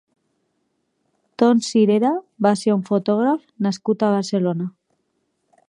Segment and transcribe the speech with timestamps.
[1.41, 2.11] Ton Sirera
[2.47, 4.71] va ser un fotògraf nascut a Barcelona.